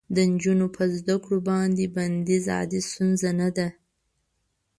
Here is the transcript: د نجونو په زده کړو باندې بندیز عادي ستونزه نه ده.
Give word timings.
د 0.15 0.17
نجونو 0.31 0.65
په 0.75 0.83
زده 0.97 1.15
کړو 1.23 1.39
باندې 1.49 1.91
بندیز 1.95 2.45
عادي 2.55 2.81
ستونزه 2.89 3.29
نه 3.39 3.49
ده. 3.57 3.67